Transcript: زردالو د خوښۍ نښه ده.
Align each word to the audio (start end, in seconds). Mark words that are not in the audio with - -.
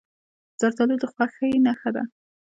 زردالو 0.59 0.95
د 1.01 1.03
خوښۍ 1.13 1.53
نښه 1.65 1.89
ده. 1.95 2.03